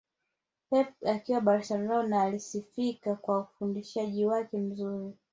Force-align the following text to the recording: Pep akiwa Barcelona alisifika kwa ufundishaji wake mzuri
Pep 0.69 0.93
akiwa 1.05 1.41
Barcelona 1.41 2.21
alisifika 2.21 3.15
kwa 3.15 3.39
ufundishaji 3.39 4.25
wake 4.25 4.57
mzuri 4.57 5.13